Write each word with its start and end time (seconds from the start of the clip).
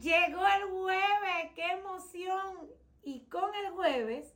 llegó 0.00 0.40
el 0.46 0.70
jueves, 0.70 1.52
qué 1.54 1.72
emoción. 1.72 2.68
Y 3.02 3.20
con 3.26 3.54
el 3.54 3.70
jueves, 3.72 4.34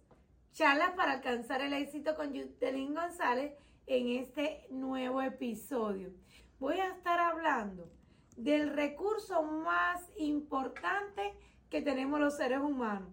charla 0.52 0.94
para 0.94 1.12
alcanzar 1.12 1.60
el 1.60 1.72
éxito 1.72 2.16
con 2.16 2.32
Yutelín 2.32 2.94
González 2.94 3.54
en 3.86 4.08
este 4.08 4.66
nuevo 4.70 5.20
episodio. 5.20 6.12
Voy 6.58 6.78
a 6.78 6.88
estar 6.88 7.20
hablando 7.20 7.90
del 8.36 8.72
recurso 8.72 9.42
más 9.42 10.10
importante 10.16 11.34
que 11.68 11.82
tenemos 11.82 12.20
los 12.20 12.36
seres 12.36 12.60
humanos, 12.60 13.10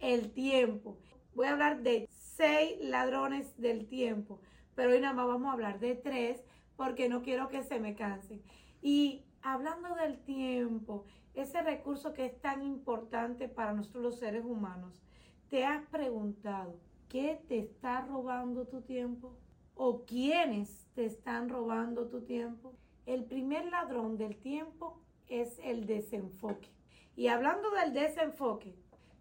el 0.00 0.32
tiempo. 0.32 0.98
Voy 1.34 1.46
a 1.46 1.52
hablar 1.52 1.82
de 1.82 2.08
seis 2.10 2.76
ladrones 2.80 3.56
del 3.56 3.86
tiempo, 3.86 4.40
pero 4.74 4.90
hoy 4.90 5.00
nada 5.00 5.14
más 5.14 5.26
vamos 5.26 5.48
a 5.48 5.52
hablar 5.52 5.78
de 5.78 5.94
tres 5.94 6.42
porque 6.76 7.08
no 7.08 7.22
quiero 7.22 7.48
que 7.48 7.62
se 7.62 7.78
me 7.78 7.94
cansen. 7.94 8.42
Y 8.82 9.24
hablando 9.44 9.94
del 9.94 10.18
tiempo, 10.20 11.04
ese 11.34 11.60
recurso 11.62 12.14
que 12.14 12.24
es 12.24 12.40
tan 12.40 12.62
importante 12.62 13.46
para 13.46 13.74
nosotros 13.74 14.02
los 14.02 14.18
seres 14.18 14.44
humanos, 14.44 15.02
¿te 15.50 15.64
has 15.64 15.84
preguntado 15.86 16.80
qué 17.08 17.40
te 17.46 17.58
está 17.58 18.00
robando 18.00 18.66
tu 18.66 18.80
tiempo? 18.80 19.36
¿O 19.74 20.04
quiénes 20.06 20.86
te 20.94 21.04
están 21.04 21.50
robando 21.50 22.08
tu 22.08 22.22
tiempo? 22.22 22.74
El 23.04 23.24
primer 23.24 23.66
ladrón 23.66 24.16
del 24.16 24.36
tiempo 24.36 24.98
es 25.28 25.58
el 25.62 25.86
desenfoque. 25.86 26.70
Y 27.14 27.28
hablando 27.28 27.70
del 27.70 27.92
desenfoque, 27.92 28.74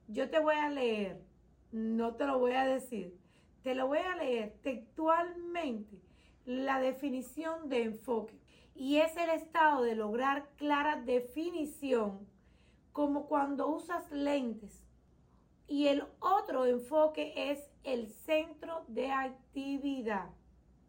yo 0.07 0.29
te 0.29 0.39
voy 0.39 0.55
a 0.55 0.69
leer, 0.69 1.21
no 1.73 2.15
te 2.15 2.25
lo 2.25 2.39
voy 2.39 2.53
a 2.53 2.65
decir, 2.65 3.19
te 3.61 3.75
lo 3.75 3.87
voy 3.87 3.99
a 3.99 4.15
leer 4.15 4.55
textualmente 4.61 6.01
la 6.45 6.79
definición 6.79 7.67
de 7.67 7.83
enfoque. 7.83 8.42
Y 8.75 8.97
es 8.97 9.15
el 9.17 9.29
estado 9.29 9.83
de 9.83 9.95
lograr 9.95 10.49
clara 10.57 11.01
definición, 11.01 12.27
como 12.91 13.27
cuando 13.27 13.67
usas 13.67 14.11
lentes. 14.11 14.83
Y 15.67 15.87
el 15.87 16.03
otro 16.19 16.65
enfoque 16.65 17.33
es 17.35 17.69
el 17.83 18.09
centro 18.09 18.83
de 18.87 19.11
actividad, 19.11 20.29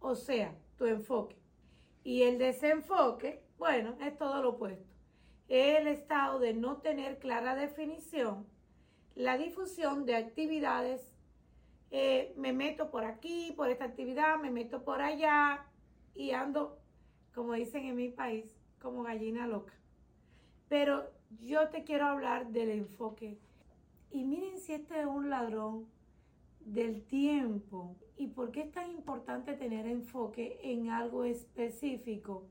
o 0.01 0.15
sea, 0.15 0.55
tu 0.77 0.87
enfoque. 0.87 1.37
Y 2.03 2.23
el 2.23 2.39
desenfoque, 2.39 3.43
bueno, 3.59 3.97
es 4.01 4.17
todo 4.17 4.43
lo 4.43 4.51
opuesto. 4.51 4.93
Es 5.49 5.79
el 5.79 5.87
estado 5.89 6.39
de 6.39 6.55
no 6.55 6.79
tener 6.79 7.19
clara 7.19 7.55
definición, 7.55 8.47
la 9.15 9.39
difusión 9.39 10.07
de 10.07 10.17
actividades 10.17 11.01
eh, 11.93 12.35
me 12.37 12.53
meto 12.53 12.91
por 12.91 13.05
aquí, 13.05 13.53
por 13.57 13.71
esta 13.71 13.85
actividad, 13.85 14.39
me 14.39 14.51
meto 14.51 14.83
por 14.83 15.01
allá 15.01 15.65
y 16.15 16.33
ando, 16.33 16.81
como 17.35 17.55
dicen 17.55 17.87
en 17.87 17.97
mi 17.97 18.09
país, 18.09 18.57
como 18.81 19.03
gallina 19.03 19.47
loca. 19.47 19.75
Pero 20.69 21.05
yo 21.41 21.69
te 21.69 21.85
quiero 21.85 22.07
hablar 22.07 22.49
del 22.49 22.71
enfoque. 22.71 23.39
Y 24.11 24.25
miren 24.25 24.59
si 24.59 24.75
este 24.75 25.01
es 25.01 25.07
un 25.07 25.31
ladrón 25.31 25.87
del 26.61 27.03
tiempo 27.03 27.97
y 28.17 28.29
por 28.29 28.51
qué 28.53 28.63
es 28.63 28.73
tan 28.73 28.91
importante 28.91 29.55
tener 29.55 29.87
enfoque 29.87 30.59
en 30.63 30.91
algo 30.91 31.25
específico. 31.25 32.47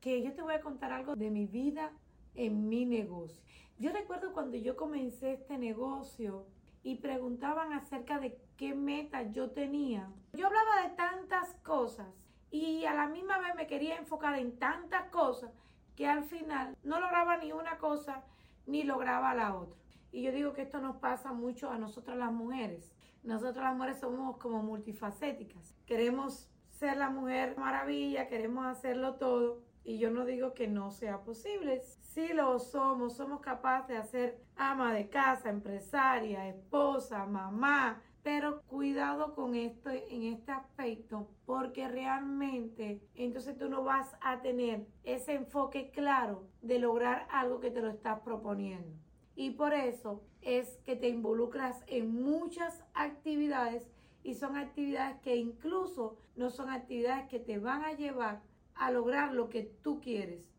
Que 0.00 0.22
yo 0.22 0.32
te 0.32 0.42
voy 0.42 0.54
a 0.54 0.60
contar 0.60 0.92
algo 0.92 1.16
de 1.16 1.30
mi 1.30 1.46
vida 1.46 1.92
en 2.34 2.68
mi 2.68 2.84
negocio. 2.84 3.42
Yo 3.78 3.92
recuerdo 3.92 4.32
cuando 4.32 4.56
yo 4.56 4.76
comencé 4.76 5.34
este 5.34 5.58
negocio, 5.58 6.46
y 6.86 6.94
preguntaban 6.94 7.72
acerca 7.72 8.20
de 8.20 8.38
qué 8.56 8.72
meta 8.72 9.28
yo 9.32 9.50
tenía. 9.50 10.08
Yo 10.34 10.46
hablaba 10.46 10.84
de 10.84 10.94
tantas 10.94 11.52
cosas 11.64 12.06
y 12.50 12.84
a 12.84 12.94
la 12.94 13.08
misma 13.08 13.38
vez 13.38 13.54
me 13.54 13.66
quería 13.66 13.96
enfocar 13.96 14.38
en 14.38 14.58
tantas 14.58 15.10
cosas 15.10 15.50
que 15.94 16.06
al 16.06 16.24
final 16.24 16.76
no 16.84 17.00
lograba 17.00 17.36
ni 17.38 17.52
una 17.52 17.78
cosa 17.78 18.22
ni 18.66 18.82
lograba 18.82 19.34
la 19.34 19.56
otra. 19.56 19.76
Y 20.12 20.22
yo 20.22 20.32
digo 20.32 20.52
que 20.52 20.62
esto 20.62 20.80
nos 20.80 20.96
pasa 20.96 21.32
mucho 21.32 21.70
a 21.70 21.78
nosotras 21.78 22.16
las 22.16 22.32
mujeres. 22.32 22.92
Nosotras 23.22 23.64
las 23.64 23.74
mujeres 23.74 24.00
somos 24.00 24.36
como 24.38 24.62
multifacéticas. 24.62 25.74
Queremos 25.86 26.48
ser 26.70 26.96
la 26.96 27.10
mujer 27.10 27.56
maravilla, 27.58 28.28
queremos 28.28 28.66
hacerlo 28.66 29.14
todo 29.14 29.62
y 29.84 29.98
yo 29.98 30.10
no 30.10 30.24
digo 30.24 30.52
que 30.52 30.68
no 30.68 30.90
sea 30.90 31.22
posible. 31.22 31.80
Sí 31.80 32.28
lo 32.28 32.58
somos, 32.58 33.16
somos 33.16 33.40
capaces 33.40 33.88
de 33.88 33.96
hacer 33.96 34.40
ama 34.56 34.92
de 34.92 35.08
casa, 35.08 35.48
empresaria, 35.48 36.48
esposa, 36.48 37.24
mamá. 37.26 38.02
Pero 38.26 38.62
cuidado 38.62 39.36
con 39.36 39.54
esto 39.54 39.88
en 39.88 40.24
este 40.24 40.50
aspecto, 40.50 41.28
porque 41.44 41.86
realmente 41.86 43.00
entonces 43.14 43.56
tú 43.56 43.68
no 43.68 43.84
vas 43.84 44.16
a 44.20 44.42
tener 44.42 44.84
ese 45.04 45.34
enfoque 45.34 45.92
claro 45.92 46.42
de 46.60 46.80
lograr 46.80 47.28
algo 47.30 47.60
que 47.60 47.70
te 47.70 47.80
lo 47.80 47.88
estás 47.88 48.18
proponiendo. 48.22 48.90
Y 49.36 49.50
por 49.50 49.74
eso 49.74 50.24
es 50.42 50.66
que 50.84 50.96
te 50.96 51.08
involucras 51.08 51.84
en 51.86 52.20
muchas 52.20 52.82
actividades 52.94 53.88
y 54.24 54.34
son 54.34 54.56
actividades 54.56 55.20
que 55.20 55.36
incluso 55.36 56.18
no 56.34 56.50
son 56.50 56.68
actividades 56.68 57.28
que 57.28 57.38
te 57.38 57.60
van 57.60 57.84
a 57.84 57.92
llevar 57.92 58.42
a 58.74 58.90
lograr 58.90 59.34
lo 59.34 59.48
que 59.48 59.62
tú 59.62 60.00
quieres. 60.00 60.50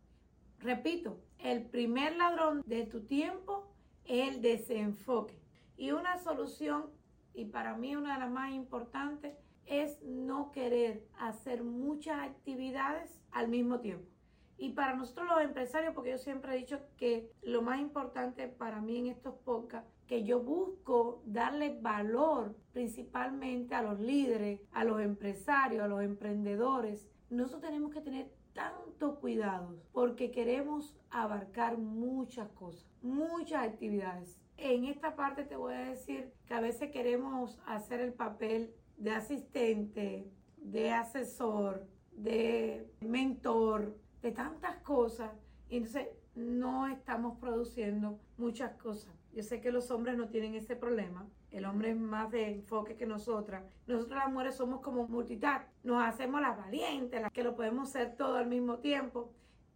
Repito, 0.60 1.20
el 1.40 1.66
primer 1.66 2.16
ladrón 2.16 2.64
de 2.66 2.86
tu 2.86 3.02
tiempo 3.02 3.68
es 4.06 4.30
el 4.30 4.42
desenfoque. 4.42 5.38
Y 5.76 5.92
una 5.92 6.18
solución, 6.18 6.97
y 7.38 7.46
para 7.46 7.78
mí 7.78 7.96
una 7.96 8.16
de 8.16 8.20
las 8.20 8.32
más 8.32 8.52
importantes, 8.52 9.38
es 9.68 10.02
no 10.02 10.52
querer 10.52 11.06
hacer 11.20 11.64
muchas 11.64 12.24
actividades 12.24 13.22
al 13.32 13.48
mismo 13.48 13.80
tiempo. 13.80 14.10
Y 14.58 14.72
para 14.72 14.96
nosotros 14.96 15.28
los 15.28 15.42
empresarios, 15.42 15.94
porque 15.94 16.10
yo 16.10 16.18
siempre 16.18 16.56
he 16.56 16.58
dicho 16.58 16.80
que 16.98 17.32
lo 17.44 17.62
más 17.62 17.80
importante 17.80 18.48
para 18.48 18.82
mí 18.82 18.98
en 18.98 19.08
estos 19.08 19.36
podcasts, 19.36 19.88
que 20.08 20.24
yo 20.24 20.40
busco 20.40 21.22
darle 21.26 21.78
valor 21.80 22.56
principalmente 22.74 23.76
a 23.76 23.84
los 23.84 24.00
líderes, 24.00 24.62
a 24.72 24.84
los 24.84 25.00
empresarios, 25.00 25.84
a 25.84 25.88
los 25.88 26.02
emprendedores, 26.02 27.08
nosotros 27.30 27.62
tenemos 27.62 27.94
que 27.94 28.02
tener 28.02 28.32
tanto 28.54 29.20
cuidado 29.20 29.76
porque 29.92 30.32
queremos 30.32 30.96
abarcar 31.12 31.78
muchas 31.78 32.50
cosas, 32.54 32.90
muchas 33.04 33.64
actividades. 33.64 34.40
En 34.58 34.86
esta 34.86 35.16
parte 35.16 35.44
te 35.44 35.56
voy 35.56 35.76
a 35.76 35.90
decir 35.90 36.34
que 36.48 36.56
a 36.56 36.62
veces 36.62 36.92
queremos 36.92 37.60
hacer 37.68 38.02
el 38.02 38.14
papel 38.14 38.74
de 38.98 39.12
asistente, 39.12 40.28
de 40.58 40.92
asesor, 40.92 41.86
de 42.12 42.92
mentor, 43.00 43.96
de 44.22 44.32
tantas 44.32 44.78
cosas. 44.78 45.32
Y 45.70 45.78
entonces 45.78 46.08
no 46.34 46.88
estamos 46.88 47.38
produciendo 47.38 48.20
muchas 48.38 48.74
cosas. 48.78 49.14
Yo 49.32 49.44
sé 49.44 49.62
que 49.62 49.72
los 49.72 49.92
hombres 49.92 50.18
no 50.18 50.30
tienen 50.30 50.56
ese 50.56 50.76
problema. 50.76 51.28
El 51.52 51.66
hombre 51.66 51.92
es 51.92 51.98
más 51.98 52.32
de 52.32 52.50
enfoque 52.50 52.96
que 52.96 53.06
nosotras. 53.06 53.64
Nosotras 53.86 54.24
las 54.24 54.34
mujeres 54.34 54.56
somos 54.56 54.82
como 54.82 55.08
multitask. 55.08 55.68
Nos 55.84 56.04
hacemos 56.04 56.42
las 56.42 56.58
valientes, 56.58 57.22
las 57.22 57.32
que 57.32 57.44
lo 57.44 57.56
podemos 57.56 57.90
hacer 57.90 58.16
todo 58.16 58.38
al 58.38 58.48
mismo 58.48 58.80
tiempo 58.80 59.32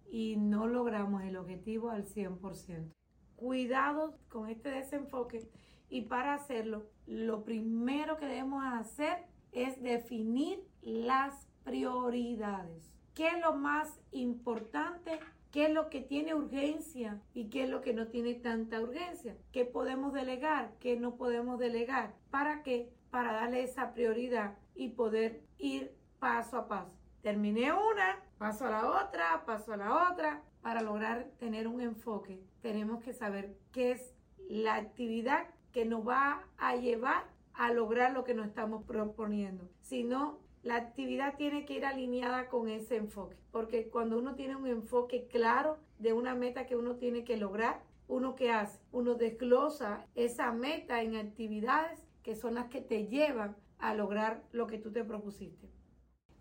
y 0.10 0.38
no 0.38 0.66
logramos 0.66 1.24
el 1.24 1.38
objetivo 1.38 1.92
al 1.92 2.06
100%. 2.06 2.92
Cuidado 3.42 4.14
con 4.30 4.50
este 4.50 4.70
desenfoque 4.70 5.50
y 5.90 6.02
para 6.02 6.36
hacerlo, 6.36 6.86
lo 7.08 7.44
primero 7.44 8.18
que 8.18 8.28
debemos 8.28 8.64
hacer 8.64 9.26
es 9.52 9.82
definir 9.82 10.64
las 10.84 11.48
prioridades. 11.64 12.94
¿Qué 13.16 13.30
es 13.30 13.42
lo 13.42 13.54
más 13.54 14.00
importante 14.12 15.20
qué 15.50 15.66
es 15.66 15.74
lo 15.74 15.90
que 15.90 16.02
tiene 16.02 16.36
urgencia 16.36 17.20
y 17.34 17.50
qué 17.50 17.64
es 17.64 17.70
lo 17.72 17.82
que 17.82 17.94
no 17.94 18.10
tiene 18.10 18.36
tanta 18.36 18.80
urgencia, 18.80 19.36
qué 19.52 19.66
podemos 19.66 20.14
delegar, 20.14 20.72
qué 20.80 20.96
no 20.96 21.16
podemos 21.16 21.58
delegar, 21.58 22.14
¿para 22.30 22.62
qué? 22.62 22.94
Para 23.10 23.34
darle 23.34 23.64
esa 23.64 23.96
prioridad 23.96 24.56
y 24.76 24.90
poder 24.90 25.42
ir 25.58 25.94
paso 26.20 26.58
a 26.58 26.68
paso. 26.68 26.96
Terminé 27.24 27.74
una, 27.74 28.20
paso 28.38 28.68
a 28.68 28.70
la 28.70 28.88
otra, 28.88 29.44
paso 29.46 29.74
a 29.74 29.78
la 29.78 30.12
otra. 30.12 30.42
Para 30.62 30.82
lograr 30.82 31.32
tener 31.40 31.68
un 31.68 31.82
enfoque, 31.82 32.40
tenemos 32.62 33.04
que 33.04 33.14
saber 33.14 33.58
qué 33.72 33.92
es 33.92 34.14
la 34.48 34.76
actividad 34.76 35.48
que 35.72 35.86
nos 35.86 36.08
va 36.08 36.48
a 36.58 36.76
llevar 36.76 37.24
a 37.54 37.72
lograr 37.74 38.14
lo 38.14 38.24
que 38.24 38.34
nos 38.34 38.48
estamos 38.48 38.84
proponiendo. 38.84 39.70
Si 39.82 40.04
no, 40.04 40.40
la 40.64 40.76
actividad 40.76 41.36
tiene 41.38 41.66
que 41.66 41.74
ir 41.74 41.86
alineada 41.86 42.48
con 42.48 42.70
ese 42.70 42.98
enfoque, 42.98 43.38
porque 43.52 43.90
cuando 43.90 44.20
uno 44.20 44.36
tiene 44.36 44.56
un 44.56 44.68
enfoque 44.68 45.28
claro 45.28 45.80
de 46.00 46.14
una 46.14 46.36
meta 46.36 46.66
que 46.68 46.76
uno 46.76 46.98
tiene 46.98 47.24
que 47.24 47.38
lograr, 47.38 47.82
uno 48.08 48.36
que 48.36 48.52
hace, 48.52 48.80
uno 48.92 49.16
desglosa 49.16 50.06
esa 50.16 50.52
meta 50.52 51.02
en 51.02 51.16
actividades 51.16 52.04
que 52.24 52.36
son 52.36 52.56
las 52.56 52.68
que 52.68 52.82
te 52.82 53.08
llevan 53.08 53.56
a 53.80 53.96
lograr 53.96 54.44
lo 54.52 54.68
que 54.68 54.78
tú 54.78 54.92
te 54.92 55.04
propusiste. 55.04 55.72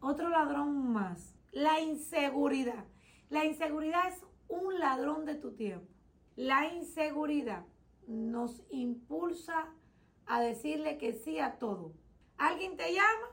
Otro 0.01 0.29
ladrón 0.29 0.93
más, 0.93 1.35
la 1.53 1.81
inseguridad. 1.81 2.85
La 3.31 3.47
inseguridad 3.47 4.09
es 4.09 4.23
un 4.49 4.79
ladrón 4.79 5.25
de 5.25 5.37
tu 5.37 5.53
tiempo. 5.53 5.87
La 6.37 6.73
inseguridad 6.75 7.65
nos 8.07 8.63
impulsa 8.71 9.73
a 10.27 10.41
decirle 10.43 10.99
que 10.99 11.15
sí 11.15 11.39
a 11.39 11.59
todo. 11.59 11.95
Alguien 12.37 12.77
te 12.77 12.93
llama, 12.93 13.29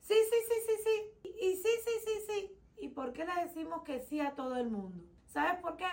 Sí, 0.00 0.14
sí, 0.14 0.36
sí, 0.48 0.54
sí, 0.66 0.82
sí. 0.84 1.30
Y 1.40 1.56
sí, 1.56 1.68
sí, 1.84 1.90
sí, 2.04 2.12
sí. 2.28 2.56
¿Y 2.78 2.88
por 2.88 3.12
qué 3.12 3.24
le 3.24 3.44
decimos 3.44 3.82
que 3.82 4.00
sí 4.00 4.18
a 4.20 4.34
todo 4.34 4.56
el 4.56 4.70
mundo? 4.70 5.04
¿Sabes 5.26 5.60
por 5.60 5.76
qué? 5.76 5.84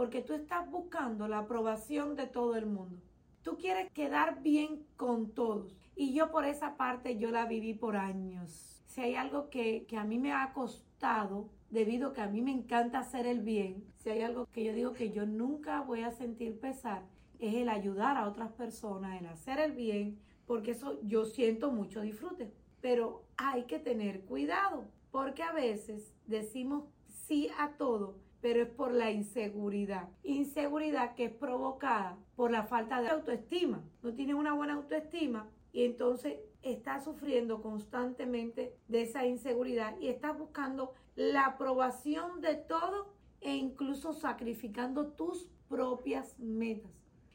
porque 0.00 0.22
tú 0.22 0.32
estás 0.32 0.70
buscando 0.70 1.28
la 1.28 1.40
aprobación 1.40 2.16
de 2.16 2.26
todo 2.26 2.56
el 2.56 2.64
mundo. 2.64 3.02
Tú 3.42 3.58
quieres 3.58 3.90
quedar 3.92 4.40
bien 4.40 4.86
con 4.96 5.32
todos. 5.34 5.76
Y 5.94 6.14
yo 6.14 6.30
por 6.30 6.46
esa 6.46 6.78
parte 6.78 7.18
yo 7.18 7.30
la 7.30 7.44
viví 7.44 7.74
por 7.74 7.96
años. 7.96 8.82
Si 8.86 9.02
hay 9.02 9.14
algo 9.14 9.50
que, 9.50 9.84
que 9.86 9.98
a 9.98 10.04
mí 10.04 10.18
me 10.18 10.32
ha 10.32 10.54
costado, 10.54 11.50
debido 11.70 12.08
a 12.08 12.14
que 12.14 12.20
a 12.20 12.28
mí 12.28 12.42
me 12.42 12.52
encanta 12.52 12.98
hacer 12.98 13.26
el 13.26 13.40
bien, 13.40 13.84
si 13.98 14.10
hay 14.10 14.22
algo 14.22 14.46
que 14.46 14.64
yo 14.64 14.72
digo 14.72 14.92
que 14.92 15.10
yo 15.10 15.26
nunca 15.26 15.80
voy 15.82 16.02
a 16.02 16.10
sentir 16.10 16.58
pesar, 16.58 17.02
es 17.38 17.54
el 17.54 17.68
ayudar 17.68 18.16
a 18.16 18.28
otras 18.28 18.52
personas, 18.52 19.20
el 19.20 19.26
hacer 19.26 19.60
el 19.60 19.72
bien, 19.72 20.18
porque 20.46 20.72
eso 20.72 20.98
yo 21.02 21.24
siento 21.24 21.70
mucho 21.70 22.00
disfrute. 22.00 22.52
Pero 22.80 23.24
hay 23.36 23.64
que 23.64 23.78
tener 23.78 24.22
cuidado, 24.22 24.84
porque 25.10 25.42
a 25.42 25.52
veces 25.52 26.14
decimos 26.26 26.84
sí 27.08 27.48
a 27.58 27.72
todo, 27.72 28.16
pero 28.40 28.62
es 28.62 28.68
por 28.68 28.92
la 28.92 29.10
inseguridad. 29.10 30.08
Inseguridad 30.22 31.14
que 31.14 31.26
es 31.26 31.32
provocada 31.32 32.18
por 32.36 32.50
la 32.50 32.64
falta 32.64 33.00
de 33.00 33.08
autoestima. 33.08 33.82
No 34.02 34.14
tienes 34.14 34.34
una 34.34 34.54
buena 34.54 34.74
autoestima 34.74 35.48
y 35.72 35.84
entonces 35.84 36.38
estás 36.62 37.04
sufriendo 37.04 37.62
constantemente 37.62 38.74
de 38.88 39.02
esa 39.02 39.26
inseguridad 39.26 39.98
y 40.00 40.08
estás 40.08 40.38
buscando 40.38 40.94
la 41.16 41.46
aprobación 41.46 42.40
de 42.40 42.56
todo 42.56 43.12
e 43.40 43.54
incluso 43.54 44.12
sacrificando 44.12 45.08
tus 45.08 45.48
propias 45.68 46.38
metas. 46.38 46.92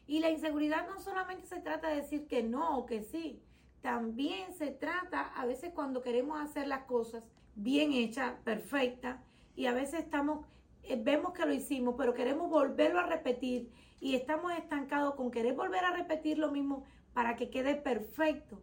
Y 0.08 0.20
la 0.20 0.30
inseguridad 0.30 0.88
no 0.88 1.00
solamente 1.00 1.48
se 1.48 1.60
trata 1.62 1.90
de 1.90 1.98
decir 1.98 2.28
que 2.28 2.44
no 2.44 2.78
o 2.78 2.86
que 2.86 3.02
sí, 3.02 3.42
también 3.82 4.54
se 4.54 4.72
trata 4.72 5.22
a 5.36 5.46
veces 5.46 5.72
cuando 5.74 6.02
queremos 6.02 6.40
hacer 6.40 6.68
las 6.68 6.86
cosas 6.86 7.24
bien 7.56 7.94
hechas, 7.94 8.34
perfectas, 8.44 9.20
y 9.56 9.68
a 9.68 9.74
veces 9.74 10.02
estamos, 10.02 10.46
eh, 10.84 11.00
vemos 11.02 11.34
que 11.34 11.46
lo 11.46 11.54
hicimos, 11.54 11.96
pero 11.98 12.14
queremos 12.14 12.50
volverlo 12.50 13.00
a 13.00 13.06
repetir 13.06 13.72
y 14.00 14.16
estamos 14.16 14.52
estancados 14.54 15.16
con 15.16 15.32
querer 15.32 15.54
volver 15.54 15.84
a 15.86 15.92
repetir 15.92 16.38
lo 16.38 16.52
mismo 16.52 16.84
para 17.16 17.38
que 17.38 17.50
quede 17.50 17.76
perfecto. 17.76 18.62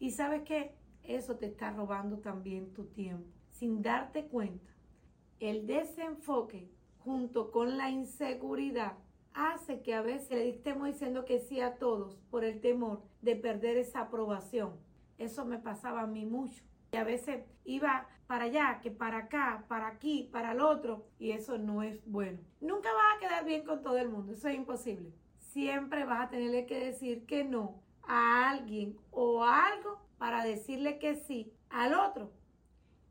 Y 0.00 0.10
sabes 0.10 0.42
que 0.42 0.74
eso 1.04 1.36
te 1.36 1.46
está 1.46 1.70
robando 1.70 2.18
también 2.18 2.74
tu 2.74 2.86
tiempo, 2.86 3.30
sin 3.52 3.80
darte 3.80 4.26
cuenta. 4.26 4.72
El 5.38 5.66
desenfoque 5.68 6.68
junto 6.98 7.52
con 7.52 7.78
la 7.78 7.90
inseguridad 7.90 8.98
hace 9.34 9.82
que 9.82 9.94
a 9.94 10.02
veces 10.02 10.30
le 10.30 10.48
estemos 10.48 10.88
diciendo 10.88 11.24
que 11.24 11.38
sí 11.38 11.60
a 11.60 11.76
todos 11.76 12.16
por 12.28 12.44
el 12.44 12.60
temor 12.60 13.02
de 13.22 13.36
perder 13.36 13.76
esa 13.76 14.00
aprobación. 14.00 14.72
Eso 15.18 15.44
me 15.44 15.58
pasaba 15.58 16.02
a 16.02 16.06
mí 16.08 16.26
mucho. 16.26 16.64
Y 16.90 16.96
a 16.96 17.04
veces 17.04 17.44
iba 17.64 18.08
para 18.26 18.46
allá, 18.46 18.80
que 18.82 18.90
para 18.90 19.18
acá, 19.18 19.64
para 19.68 19.86
aquí, 19.86 20.28
para 20.32 20.52
el 20.52 20.60
otro. 20.60 21.06
Y 21.20 21.30
eso 21.30 21.56
no 21.56 21.84
es 21.84 22.04
bueno. 22.04 22.40
Nunca 22.60 22.90
vas 22.92 23.16
a 23.16 23.20
quedar 23.20 23.44
bien 23.44 23.64
con 23.64 23.80
todo 23.80 23.98
el 23.98 24.08
mundo. 24.08 24.32
Eso 24.32 24.48
es 24.48 24.56
imposible. 24.56 25.12
Siempre 25.38 26.04
vas 26.04 26.26
a 26.26 26.30
tenerle 26.30 26.66
que 26.66 26.84
decir 26.84 27.24
que 27.26 27.44
no 27.44 27.80
a 28.06 28.50
alguien 28.50 28.96
o 29.10 29.44
algo 29.44 29.98
para 30.18 30.44
decirle 30.44 30.98
que 30.98 31.16
sí 31.16 31.52
al 31.70 31.94
otro. 31.94 32.30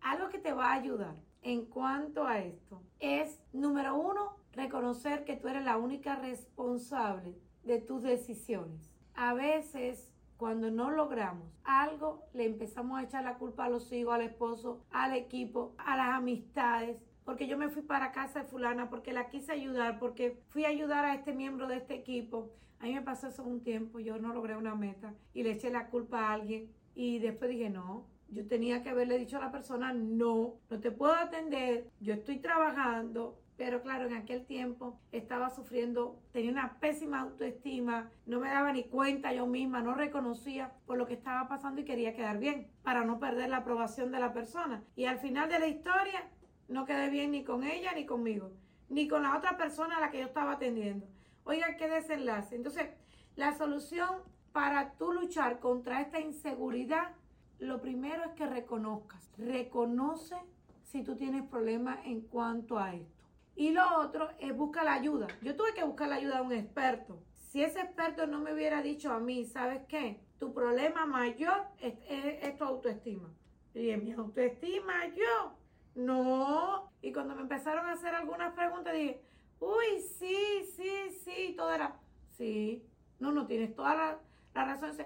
Algo 0.02 0.30
que 0.30 0.40
te 0.40 0.54
va 0.54 0.72
a 0.72 0.76
ayudar 0.76 1.16
en 1.42 1.66
cuanto 1.66 2.26
a 2.26 2.40
esto 2.40 2.82
es, 3.00 3.40
número 3.54 3.96
uno, 3.96 4.38
reconocer 4.54 5.26
que 5.26 5.36
tú 5.36 5.48
eres 5.48 5.64
la 5.64 5.78
única 5.78 6.16
responsable 6.16 7.36
de 7.64 7.80
tus 7.80 8.04
decisiones. 8.04 8.92
A 9.16 9.34
veces 9.34 10.12
cuando 10.42 10.72
no 10.72 10.90
logramos 10.90 11.48
algo, 11.64 12.24
le 12.34 12.46
empezamos 12.46 13.00
a 13.00 13.04
echar 13.04 13.24
la 13.24 13.38
culpa 13.38 13.66
a 13.66 13.70
los 13.70 13.92
hijos, 13.92 14.16
al 14.16 14.22
esposo, 14.22 14.82
al 14.90 15.14
equipo, 15.14 15.76
a 15.78 15.96
las 15.96 16.16
amistades, 16.16 16.98
porque 17.26 17.48
yo 17.48 17.58
me 17.58 17.70
fui 17.70 17.82
para 17.82 18.12
casa 18.12 18.40
de 18.40 18.46
fulana, 18.46 18.90
porque 18.90 19.14
la 19.14 19.30
quise 19.30 19.52
ayudar, 19.52 20.00
porque 20.00 20.40
fui 20.50 20.66
a 20.66 20.70
ayudar 20.70 21.06
a 21.06 21.14
este 21.14 21.34
miembro 21.34 21.68
de 21.68 21.78
este 21.78 21.96
equipo. 21.96 22.52
A 22.80 22.86
mí 22.86 22.94
me 22.94 23.02
pasó 23.02 23.28
eso 23.28 23.44
un 23.44 23.62
tiempo, 23.62 24.00
yo 24.00 24.18
no 24.18 24.34
logré 24.34 24.56
una 24.56 24.76
meta 24.76 25.14
y 25.34 25.44
le 25.44 25.52
eché 25.52 25.70
la 25.70 25.88
culpa 25.88 26.20
a 26.20 26.34
alguien 26.34 26.70
y 26.96 27.20
después 27.20 27.50
dije, 27.50 27.70
no, 27.70 28.06
yo 28.30 28.48
tenía 28.48 28.82
que 28.82 28.90
haberle 28.90 29.18
dicho 29.18 29.38
a 29.38 29.42
la 29.42 29.52
persona, 29.52 29.94
no, 29.94 30.56
no 30.70 30.80
te 30.80 30.92
puedo 30.92 31.14
atender, 31.14 31.90
yo 32.00 32.14
estoy 32.14 32.40
trabajando, 32.40 33.38
pero 33.58 33.84
claro, 33.84 34.08
en 34.08 34.16
aquel 34.16 34.46
tiempo 34.46 35.00
estaba 35.12 35.52
sufriendo, 35.52 36.20
tenía 36.32 36.52
una 36.52 36.80
pésima 36.80 37.20
autoestima, 37.20 38.10
no 38.26 38.40
me 38.40 38.50
daba 38.50 38.74
ni 38.74 38.86
cuenta 38.86 39.34
yo 39.34 39.46
misma, 39.46 39.82
no 39.82 39.94
reconocía 39.94 40.74
por 40.88 40.98
lo 40.98 41.06
que 41.06 41.14
estaba 41.14 41.48
pasando 41.48 41.82
y 41.82 41.86
quería 41.86 42.16
quedar 42.16 42.40
bien 42.40 42.68
para 42.82 43.06
no 43.06 43.20
perder 43.20 43.50
la 43.50 43.58
aprobación 43.58 44.12
de 44.12 44.20
la 44.20 44.34
persona. 44.34 44.84
Y 44.96 45.06
al 45.06 45.20
final 45.20 45.48
de 45.48 45.60
la 45.60 45.68
historia 45.68 46.28
no 46.72 46.86
quedé 46.86 47.10
bien 47.10 47.32
ni 47.32 47.44
con 47.44 47.64
ella 47.64 47.94
ni 47.94 48.06
conmigo, 48.06 48.52
ni 48.90 49.08
con 49.08 49.24
la 49.24 49.38
otra 49.38 49.58
persona 49.58 49.98
a 49.98 50.02
la 50.02 50.12
que 50.12 50.20
yo 50.20 50.26
estaba 50.26 50.54
atendiendo. 50.54 51.06
Oigan, 51.44 51.78
qué 51.78 51.88
desenlace. 51.88 52.56
Entonces, 52.56 52.90
la 53.36 53.58
solución 53.58 54.22
para 54.52 54.94
tú 54.94 55.12
luchar 55.12 55.60
contra 55.60 56.02
esta 56.02 56.20
inseguridad, 56.20 57.12
lo 57.60 57.82
primero 57.82 58.24
es 58.24 58.32
que 58.32 58.48
reconozcas. 58.48 59.30
Reconoce 59.38 60.36
si 60.84 61.04
tú 61.04 61.16
tienes 61.16 61.44
problemas 61.44 62.00
en 62.06 62.22
cuanto 62.22 62.78
a 62.78 62.94
esto. 62.94 63.22
Y 63.56 63.72
lo 63.72 63.84
otro 64.00 64.30
es 64.40 64.56
buscar 64.56 64.86
la 64.86 64.94
ayuda. 64.94 65.28
Yo 65.42 65.56
tuve 65.56 65.74
que 65.74 65.84
buscar 65.84 66.10
la 66.10 66.16
ayuda 66.16 66.38
de 66.38 66.42
un 66.42 66.54
experto. 66.54 67.22
Si 67.36 67.64
ese 67.64 67.82
experto 67.82 68.28
no 68.28 68.40
me 68.40 68.54
hubiera 68.54 68.82
dicho 68.82 69.12
a 69.12 69.20
mí, 69.20 69.46
¿sabes 69.46 69.82
qué? 69.88 70.22
Tu 70.40 70.54
problema 70.54 71.06
mayor 71.06 71.66
es, 71.80 72.58
tu 72.58 72.64
autoestima. 72.64 73.30
Y 73.74 73.96
mi 73.98 74.12
autoestima, 74.14 75.08
yo, 75.16 75.54
no. 75.96 76.92
Y 77.02 77.12
cuando 77.12 77.36
me 77.36 77.42
empezaron 77.42 77.86
a 77.88 77.94
hacer 77.94 78.14
algunas 78.14 78.54
preguntas, 78.54 78.94
dije, 78.94 79.22
uy, 79.60 80.02
sí, 80.18 80.66
sí, 80.76 81.10
sí, 81.24 81.54
todo 81.58 81.74
era, 81.74 82.00
sí, 82.30 82.86
no, 83.20 83.32
no 83.32 83.48
tienes 83.48 83.76
toda 83.76 83.96
la, 83.96 84.20
la 84.54 84.66
razón. 84.66 85.06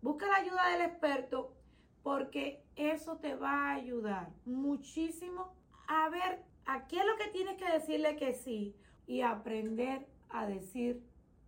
Busca 0.00 0.26
la 0.26 0.36
ayuda 0.36 0.68
del 0.70 0.82
experto 0.82 1.54
porque 2.02 2.64
eso 2.76 3.18
te 3.18 3.34
va 3.34 3.70
a 3.70 3.74
ayudar 3.74 4.30
muchísimo 4.44 5.54
a 5.86 6.08
ver 6.08 6.44
Aquí 6.66 6.98
es 6.98 7.04
lo 7.04 7.16
que 7.16 7.30
tienes 7.30 7.56
que 7.56 7.70
decirle 7.70 8.16
que 8.16 8.34
sí 8.34 8.76
y 9.06 9.22
aprender 9.22 10.06
a 10.30 10.46
decir 10.46 11.02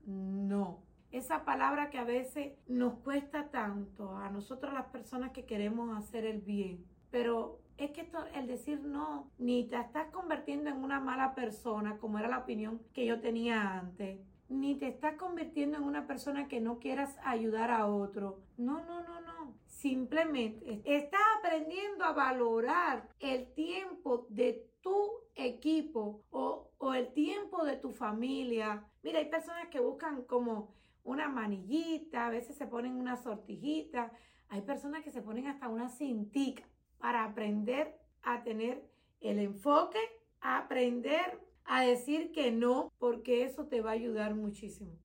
no. 0.07 0.83
Esa 1.13 1.45
palabra 1.45 1.91
que 1.91 1.99
a 1.99 2.05
veces 2.05 2.55
nos 2.67 2.95
cuesta 2.99 3.51
tanto 3.51 4.17
a 4.17 4.29
nosotros 4.31 4.73
las 4.75 4.87
personas 4.87 5.31
que 5.31 5.45
queremos 5.45 5.97
hacer 5.97 6.27
el 6.27 6.41
bien. 6.41 6.85
Pero 7.11 7.61
es 7.77 7.91
que 7.91 8.03
esto, 8.03 8.19
el 8.35 8.47
decir 8.47 8.81
no, 8.81 9.31
ni 9.39 9.65
te 9.69 9.77
estás 9.77 10.11
convirtiendo 10.11 10.71
en 10.71 10.83
una 10.83 11.01
mala 11.01 11.35
persona, 11.35 11.99
como 11.99 12.19
era 12.19 12.29
la 12.29 12.39
opinión 12.39 12.81
que 12.93 13.07
yo 13.07 13.21
tenía 13.21 13.79
antes, 13.79 14.21
ni 14.49 14.77
te 14.77 14.89
estás 14.89 15.17
convirtiendo 15.17 15.79
en 15.79 15.85
una 15.85 16.07
persona 16.07 16.49
que 16.49 16.61
no 16.61 16.79
quieras 16.79 17.17
ayudar 17.25 17.71
a 17.71 17.87
otro. 17.87 18.41
No, 18.57 18.85
no, 18.85 19.03
no, 19.03 19.21
no. 19.21 19.55
Simplemente 19.67 20.83
estás 20.85 21.21
aprendiendo 21.39 22.05
a 22.05 22.13
valorar 22.13 23.09
el 23.19 23.53
tiempo 23.55 24.27
de 24.29 24.71
tu 24.81 25.11
equipo 25.35 26.23
o, 26.31 26.71
el 26.95 27.13
tiempo 27.13 27.65
de 27.65 27.77
tu 27.77 27.91
familia. 27.91 28.85
Mira, 29.03 29.19
hay 29.19 29.31
personas 29.31 29.69
que 29.69 29.81
buscan 29.81 30.23
como 30.23 30.75
una 31.03 31.29
manillita, 31.29 32.27
a 32.27 32.31
veces 32.31 32.57
se 32.57 32.67
ponen 32.67 32.95
una 32.95 33.17
sortijita, 33.17 34.13
hay 34.49 34.61
personas 34.61 35.03
que 35.03 35.11
se 35.11 35.23
ponen 35.23 35.47
hasta 35.47 35.69
una 35.69 35.89
cintica 35.89 36.65
para 37.05 37.25
aprender 37.25 37.95
a 38.23 38.45
tener 38.45 38.83
el 39.21 39.39
enfoque, 39.39 39.99
aprender 40.41 41.39
a 41.67 41.83
decir 41.83 42.33
que 42.33 42.51
no, 42.51 42.95
porque 42.99 43.45
eso 43.45 43.67
te 43.67 43.83
va 43.83 43.91
a 43.91 43.93
ayudar 43.93 44.35
muchísimo. 44.35 44.97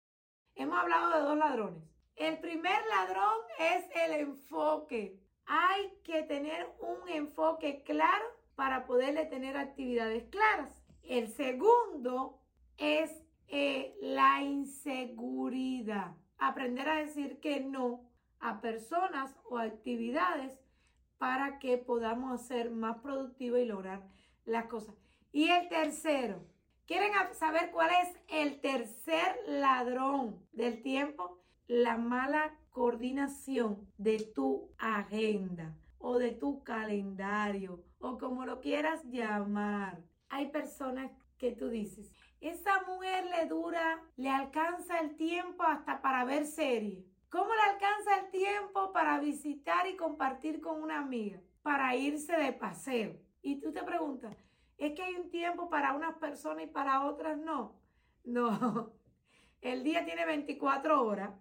Hemos 0.56 0.80
hablado 0.80 1.12
de 1.12 1.20
dos 1.20 1.38
ladrones. 1.38 1.84
El 2.16 2.40
primer 2.40 2.80
ladrón 2.88 3.36
es 3.60 3.84
el 3.98 4.14
enfoque. 4.14 5.20
Hay 5.46 5.92
que 6.06 6.24
tener 6.24 6.70
un 6.80 7.10
enfoque 7.10 7.84
claro 7.84 8.26
para 8.56 8.86
poderle 8.86 9.26
tener 9.26 9.58
actividades 9.58 10.24
claras. 10.30 10.82
El 11.04 11.28
segundo 11.28 12.40
es 12.78 13.12
eh, 13.50 13.94
la 14.00 14.42
inseguridad. 14.42 16.16
Aprender 16.38 16.88
a 16.88 16.96
decir 16.96 17.42
que 17.42 17.60
no 17.60 18.10
a 18.40 18.62
personas 18.62 19.36
o 19.50 19.58
actividades 19.58 20.58
para 21.20 21.60
que 21.60 21.78
podamos 21.78 22.42
ser 22.48 22.72
más 22.72 22.98
productivos 23.00 23.60
y 23.60 23.66
lograr 23.66 24.02
las 24.46 24.66
cosas. 24.66 24.96
Y 25.32 25.50
el 25.50 25.70
tercero, 25.70 26.44
¿quieren 26.88 27.12
saber 27.34 27.70
cuál 27.72 27.92
es 28.02 28.16
el 28.30 28.60
tercer 28.62 29.38
ladrón 29.48 30.44
del 30.54 30.82
tiempo? 30.82 31.38
La 31.68 31.98
mala 31.98 32.56
coordinación 32.72 33.88
de 33.98 34.20
tu 34.34 34.72
agenda 34.80 35.76
o 36.00 36.18
de 36.18 36.32
tu 36.32 36.64
calendario 36.64 37.84
o 38.00 38.18
como 38.18 38.46
lo 38.46 38.62
quieras 38.62 39.04
llamar. 39.04 40.02
Hay 40.30 40.50
personas 40.50 41.12
que 41.38 41.52
tú 41.52 41.70
dices, 41.70 42.12
esa 42.40 42.82
mujer 42.88 43.26
le 43.26 43.46
dura, 43.48 44.02
le 44.16 44.30
alcanza 44.30 45.00
el 45.00 45.16
tiempo 45.16 45.64
hasta 45.64 46.02
para 46.02 46.24
ver 46.24 46.46
serie. 46.46 47.06
¿Cómo 47.30 47.54
le 47.54 47.62
alcanza 47.62 48.20
el 48.20 48.32
tiempo 48.32 48.92
para 48.92 49.20
visitar 49.20 49.88
y 49.88 49.96
compartir 49.96 50.62
con 50.62 50.82
una 50.82 51.00
amiga? 51.00 51.40
Para 51.62 51.96
irse 51.96 52.36
de 52.36 52.54
paseo. 52.54 53.16
Y 53.44 53.60
tú 53.60 53.72
te 53.72 53.84
preguntas, 53.84 54.36
¿es 54.78 54.94
que 54.94 55.04
hay 55.04 55.14
un 55.14 55.30
tiempo 55.30 55.70
para 55.70 55.94
unas 55.94 56.16
personas 56.16 56.64
y 56.64 56.68
para 56.68 57.06
otras 57.06 57.38
no? 57.38 57.76
No, 58.24 58.92
el 59.62 59.84
día 59.84 60.06
tiene 60.06 60.26
24 60.26 61.04
horas, 61.04 61.32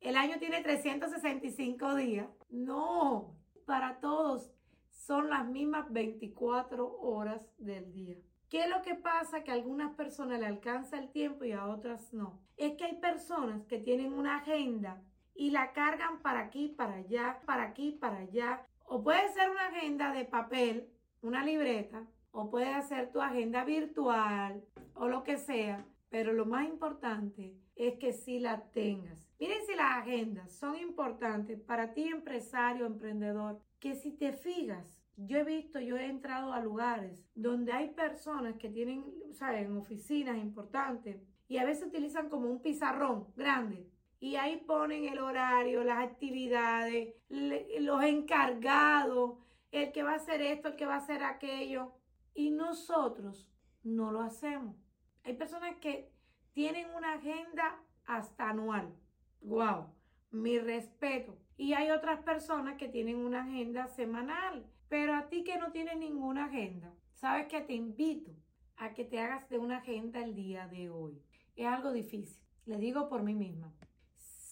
el 0.00 0.16
año 0.16 0.38
tiene 0.38 0.62
365 0.62 1.94
días. 1.94 2.28
No, 2.50 3.34
para 3.64 4.00
todos 4.00 4.50
son 4.90 5.30
las 5.30 5.46
mismas 5.46 5.90
24 5.90 7.00
horas 7.00 7.48
del 7.56 7.90
día. 7.92 8.16
¿Qué 8.50 8.64
es 8.64 8.68
lo 8.68 8.82
que 8.82 8.94
pasa? 8.94 9.42
Que 9.44 9.50
a 9.50 9.54
algunas 9.54 9.94
personas 9.94 10.40
le 10.40 10.46
alcanza 10.46 10.98
el 10.98 11.10
tiempo 11.10 11.44
y 11.44 11.52
a 11.52 11.66
otras 11.66 12.12
no. 12.12 12.38
Es 12.56 12.76
que 12.76 12.84
hay 12.84 12.96
personas 12.96 13.64
que 13.66 13.78
tienen 13.78 14.12
una 14.12 14.36
agenda 14.36 15.02
y 15.38 15.50
la 15.50 15.72
cargan 15.72 16.20
para 16.20 16.40
aquí, 16.40 16.74
para 16.76 16.96
allá, 16.96 17.40
para 17.46 17.62
aquí, 17.62 17.92
para 17.92 18.18
allá. 18.18 18.66
O 18.84 19.04
puede 19.04 19.32
ser 19.32 19.48
una 19.48 19.68
agenda 19.68 20.12
de 20.12 20.24
papel, 20.24 20.88
una 21.22 21.44
libreta, 21.44 22.04
o 22.32 22.50
puede 22.50 22.82
ser 22.82 23.12
tu 23.12 23.22
agenda 23.22 23.64
virtual 23.64 24.64
o 24.94 25.06
lo 25.06 25.22
que 25.22 25.38
sea. 25.38 25.86
Pero 26.10 26.32
lo 26.32 26.44
más 26.44 26.66
importante 26.66 27.54
es 27.76 27.98
que 27.98 28.12
sí 28.12 28.40
la 28.40 28.64
tengas. 28.72 29.30
Miren 29.38 29.64
si 29.64 29.76
las 29.76 29.98
agendas 29.98 30.52
son 30.52 30.76
importantes 30.76 31.60
para 31.60 31.94
ti, 31.94 32.08
empresario, 32.08 32.86
emprendedor, 32.86 33.60
que 33.78 33.94
si 33.94 34.10
te 34.10 34.32
fijas 34.32 34.98
yo 35.20 35.38
he 35.38 35.44
visto, 35.44 35.80
yo 35.80 35.96
he 35.96 36.06
entrado 36.06 36.52
a 36.52 36.60
lugares 36.60 37.24
donde 37.34 37.72
hay 37.72 37.90
personas 37.90 38.54
que 38.56 38.68
tienen. 38.68 39.04
En 39.40 39.76
oficinas 39.76 40.36
importantes 40.36 41.22
y 41.46 41.58
a 41.58 41.64
veces 41.64 41.86
utilizan 41.86 42.28
como 42.28 42.50
un 42.50 42.60
pizarrón 42.60 43.28
grande 43.36 43.86
y 44.20 44.36
ahí 44.36 44.56
ponen 44.58 45.04
el 45.04 45.18
horario, 45.18 45.84
las 45.84 45.98
actividades, 45.98 47.14
los 47.28 48.02
encargados, 48.02 49.38
el 49.70 49.92
que 49.92 50.02
va 50.02 50.12
a 50.12 50.16
hacer 50.16 50.42
esto, 50.42 50.68
el 50.68 50.76
que 50.76 50.86
va 50.86 50.94
a 50.94 50.98
hacer 50.98 51.22
aquello. 51.22 51.92
Y 52.34 52.50
nosotros 52.50 53.50
no 53.82 54.10
lo 54.10 54.20
hacemos. 54.20 54.76
Hay 55.24 55.34
personas 55.34 55.76
que 55.76 56.10
tienen 56.52 56.88
una 56.94 57.14
agenda 57.14 57.80
hasta 58.06 58.50
anual. 58.50 58.94
¡Wow! 59.40 59.92
Mi 60.30 60.58
respeto. 60.58 61.36
Y 61.56 61.74
hay 61.74 61.90
otras 61.90 62.22
personas 62.22 62.76
que 62.76 62.88
tienen 62.88 63.16
una 63.16 63.42
agenda 63.42 63.86
semanal 63.88 64.64
pero 64.88 65.14
a 65.14 65.28
ti 65.28 65.44
que 65.44 65.58
no 65.58 65.70
tienes 65.70 65.98
ninguna 65.98 66.46
agenda, 66.46 66.92
sabes 67.14 67.46
que 67.46 67.60
te 67.60 67.74
invito 67.74 68.32
a 68.76 68.94
que 68.94 69.04
te 69.04 69.18
hagas 69.20 69.48
de 69.50 69.58
una 69.58 69.78
agenda 69.78 70.22
el 70.22 70.34
día 70.34 70.66
de 70.66 70.88
hoy. 70.88 71.20
Es 71.56 71.66
algo 71.66 71.92
difícil, 71.92 72.42
le 72.64 72.78
digo 72.78 73.08
por 73.08 73.22
mí 73.22 73.34
misma. 73.34 73.72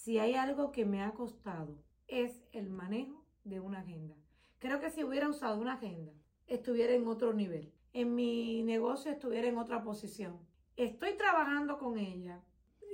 Si 0.07 0.21
hay 0.21 0.37
algo 0.37 0.71
que 0.71 0.85
me 0.85 1.03
ha 1.03 1.15
costado 1.15 1.83
es 2.07 2.41
el 2.53 2.71
manejo 2.71 3.25
de 3.43 3.59
una 3.59 3.81
agenda. 3.81 4.15
Creo 4.61 4.79
que 4.79 4.91
si 4.91 5.03
hubiera 5.03 5.29
usado 5.29 5.61
una 5.61 5.73
agenda, 5.73 6.13
estuviera 6.47 6.93
en 6.93 7.09
otro 7.09 7.33
nivel. 7.33 7.73
En 7.93 8.15
mi 8.15 8.63
negocio 8.63 9.11
estuviera 9.11 9.49
en 9.49 9.59
otra 9.59 9.83
posición. 9.83 10.39
Estoy 10.77 11.17
trabajando 11.17 11.81
con 11.81 11.99
ella 11.99 12.41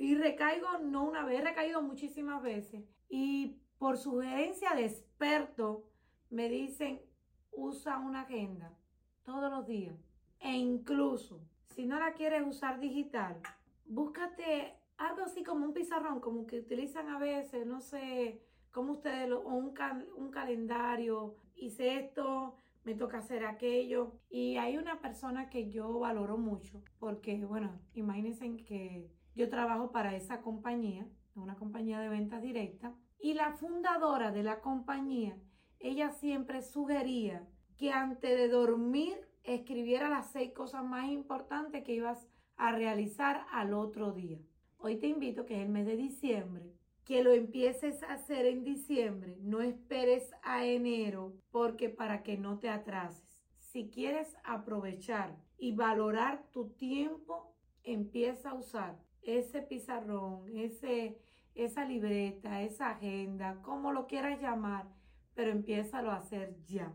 y 0.01 0.15
recaigo 0.15 0.79
no 0.79 1.05
una 1.05 1.23
vez, 1.27 1.41
he 1.41 1.45
recaído 1.45 1.83
muchísimas 1.83 2.43
veces. 2.43 2.83
Y 3.11 3.59
por 3.77 3.99
sugerencia 3.99 4.75
de 4.75 4.87
expertos 4.87 5.85
me 6.31 6.49
dicen, 6.49 7.03
usa 7.51 7.99
una 7.99 8.23
agenda 8.23 8.75
todos 9.23 9.51
los 9.51 9.67
días. 9.67 9.99
E 10.41 10.53
incluso, 10.53 11.43
si 11.75 11.85
no 11.85 11.99
la 11.99 12.15
quieres 12.15 12.43
usar 12.47 12.81
digital, 12.81 13.39
búscate 13.85 14.79
algo 14.97 15.23
así 15.23 15.43
como 15.43 15.65
un 15.67 15.73
pizarrón, 15.73 16.21
como 16.21 16.47
que 16.47 16.61
utilizan 16.61 17.09
a 17.09 17.19
veces, 17.19 17.67
no 17.67 17.81
sé, 17.81 18.43
como 18.71 18.93
ustedes, 18.93 19.31
o 19.31 19.41
un, 19.41 19.75
un 20.17 20.31
calendario, 20.31 21.37
hice 21.55 21.99
esto, 21.99 22.55
me 22.85 22.95
toca 22.95 23.19
hacer 23.19 23.45
aquello. 23.45 24.13
Y 24.31 24.57
hay 24.57 24.77
una 24.77 25.01
persona 25.01 25.49
que 25.51 25.71
yo 25.71 25.99
valoro 25.99 26.39
mucho, 26.39 26.83
porque, 26.99 27.45
bueno, 27.45 27.79
imagínense 27.95 28.57
que 28.65 29.11
yo 29.35 29.49
trabajo 29.49 29.93
para 29.93 30.15
esa 30.15 30.41
compañía, 30.41 31.07
una 31.35 31.57
compañía 31.57 32.01
de 32.01 32.09
ventas 32.09 32.43
directas, 32.43 32.93
y 33.19 33.35
la 33.35 33.53
fundadora 33.53 34.33
de 34.33 34.43
la 34.43 34.61
compañía 34.61 35.39
ella 35.83 36.11
siempre 36.11 36.63
sugería 36.63 37.45
que 37.77 37.91
antes 37.91 38.39
de 38.39 38.49
dormir 38.49 39.29
escribiera 39.43 40.09
las 40.09 40.31
seis 40.31 40.53
cosas 40.53 40.85
más 40.85 41.11
importantes 41.11 41.83
que 41.83 41.95
ibas 41.95 42.29
a 42.57 42.71
realizar 42.71 43.45
al 43.51 43.75
otro 43.75 44.13
día. 44.13 44.39
Hoy 44.85 44.97
te 44.97 45.07
invito, 45.07 45.47
que 45.47 45.55
es 45.55 45.63
el 45.63 45.69
mes 45.69 45.87
de 45.87 45.97
diciembre, 45.97 46.75
que 47.05 47.23
lo 47.23 47.33
empieces 47.33 48.03
a 48.03 48.15
hacer 48.15 48.47
en 48.47 48.65
diciembre. 48.65 49.37
No 49.41 49.61
esperes 49.61 50.29
a 50.43 50.65
enero 50.65 51.35
porque 51.53 51.89
para 51.89 52.25
que 52.25 52.37
no 52.37 52.59
te 52.59 52.69
atrases. 52.69 53.23
Si 53.59 53.91
quieres 53.91 54.37
aprovechar 54.43 55.37
y 55.57 55.73
valorar 55.73 56.51
tu 56.51 56.71
tiempo, 56.71 57.55
empieza 57.85 58.51
a 58.51 58.55
usar 58.55 58.99
ese 59.23 59.63
pizarrón, 59.63 60.49
ese, 60.53 61.17
esa 61.55 61.85
libreta, 61.85 62.63
esa 62.63 62.91
agenda, 62.91 63.63
como 63.63 63.93
lo 63.93 64.09
quieras 64.09 64.41
llamar 64.41 64.89
pero 65.35 65.51
empieza 65.51 65.99
a 66.01 66.17
hacer 66.17 66.57
ya. 66.67 66.93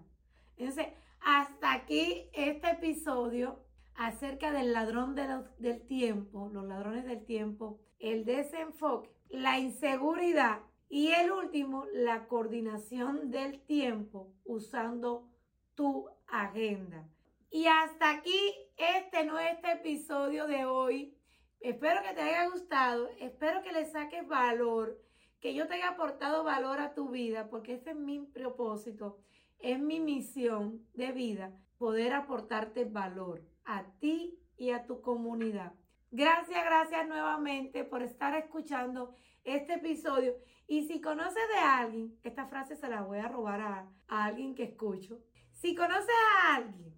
Entonces, 0.58 0.88
hasta 1.22 1.74
aquí 1.74 2.30
este 2.34 2.72
episodio 2.72 3.67
acerca 3.98 4.52
del 4.52 4.74
ladrón 4.74 5.16
del 5.16 5.86
tiempo, 5.88 6.50
los 6.54 6.66
ladrones 6.66 7.06
del 7.06 7.26
tiempo, 7.26 7.80
el 8.00 8.26
desenfoque, 8.26 9.10
la 9.30 9.60
inseguridad 9.60 10.62
y 10.88 11.10
el 11.10 11.32
último, 11.32 11.86
la 11.92 12.28
coordinación 12.28 13.32
del 13.32 13.60
tiempo 13.62 14.32
usando 14.46 15.28
tu 15.76 16.08
agenda. 16.28 17.10
Y 17.50 17.66
hasta 17.66 18.12
aquí 18.12 18.54
este 18.78 19.26
nuestro 19.26 19.72
episodio 19.72 20.48
de 20.48 20.66
hoy. 20.66 21.14
Espero 21.60 22.02
que 22.04 22.14
te 22.14 22.22
haya 22.22 22.50
gustado, 22.50 23.10
espero 23.20 23.64
que 23.64 23.72
le 23.72 23.86
saques 23.86 24.28
valor 24.28 25.02
que 25.40 25.54
yo 25.54 25.68
te 25.68 25.76
haya 25.76 25.90
aportado 25.90 26.44
valor 26.44 26.80
a 26.80 26.94
tu 26.94 27.10
vida, 27.10 27.50
porque 27.50 27.76
ese 27.76 27.92
es 27.92 27.96
mi 27.96 28.20
propósito, 28.20 29.20
es 29.60 29.80
mi 29.80 30.00
misión 30.00 30.86
de 30.94 31.12
vida, 31.12 31.52
poder 31.78 32.14
aportarte 32.14 32.86
valor 32.86 33.44
a 33.68 33.84
ti 34.00 34.40
y 34.58 34.72
a 34.72 34.86
tu 34.86 35.02
comunidad. 35.02 35.74
Gracias, 36.10 36.64
gracias 36.64 37.08
nuevamente 37.08 37.84
por 37.84 38.02
estar 38.02 38.34
escuchando 38.34 39.14
este 39.44 39.76
episodio. 39.76 40.36
Y 40.68 40.88
si 40.88 41.02
conoces 41.02 41.48
de 41.54 41.60
alguien, 41.60 42.18
esta 42.24 42.48
frase 42.48 42.76
se 42.76 42.88
la 42.88 43.02
voy 43.02 43.20
a 43.20 43.28
robar 43.28 43.62
a, 43.62 43.90
alguien 44.08 44.56
que 44.56 44.64
escucho. 44.64 45.20
Si 45.52 45.76
conoces 45.76 46.16
a 46.34 46.56
alguien 46.56 46.96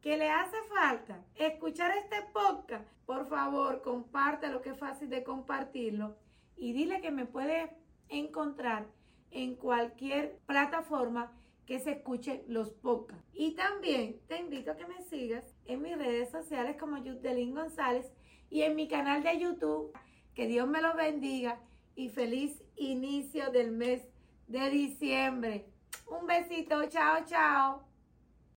que 0.00 0.16
le 0.16 0.30
hace 0.30 0.56
falta 0.74 1.24
escuchar 1.36 1.92
este 1.96 2.22
podcast, 2.32 2.86
por 3.06 3.28
favor, 3.28 3.82
comparte 3.82 4.48
lo 4.48 4.62
que 4.62 4.70
es 4.70 4.78
fácil 4.78 5.08
de 5.10 5.22
compartirlo 5.22 6.16
y 6.56 6.72
dile 6.72 7.00
que 7.00 7.12
me 7.12 7.26
puede 7.26 7.70
encontrar 8.08 8.88
en 9.30 9.54
cualquier 9.54 10.40
plataforma 10.46 11.32
que 11.70 11.78
se 11.78 11.92
escuche 11.92 12.42
los 12.48 12.70
podcasts. 12.70 13.24
Y 13.32 13.52
también 13.52 14.18
te 14.26 14.38
invito 14.38 14.72
a 14.72 14.76
que 14.76 14.88
me 14.88 15.02
sigas 15.02 15.44
en 15.66 15.80
mis 15.80 15.96
redes 15.96 16.28
sociales 16.28 16.76
como 16.76 16.98
Yudelín 16.98 17.54
González 17.54 18.10
y 18.50 18.62
en 18.62 18.74
mi 18.74 18.88
canal 18.88 19.22
de 19.22 19.38
YouTube. 19.38 19.96
Que 20.34 20.48
Dios 20.48 20.66
me 20.66 20.82
los 20.82 20.96
bendiga 20.96 21.60
y 21.94 22.08
feliz 22.08 22.60
inicio 22.74 23.52
del 23.52 23.70
mes 23.70 24.02
de 24.48 24.68
diciembre. 24.68 25.66
Un 26.08 26.26
besito, 26.26 26.88
chao, 26.88 27.24
chao. 27.24 27.89